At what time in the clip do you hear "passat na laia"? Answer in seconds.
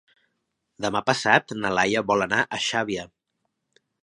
1.09-2.03